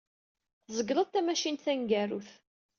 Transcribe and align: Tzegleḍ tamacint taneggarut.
Tzegleḍ 0.65 1.07
tamacint 1.09 1.63
taneggarut. 1.65 2.29